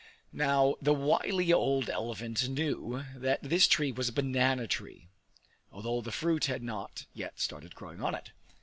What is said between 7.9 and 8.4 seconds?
on it.